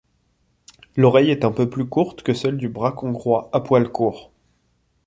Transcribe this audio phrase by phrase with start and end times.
[0.95, 4.31] L’oreille est un peu plus courte que celle du braque hongrois à poil court.